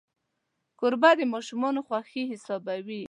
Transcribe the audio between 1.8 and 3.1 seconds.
خوښي حسابوي.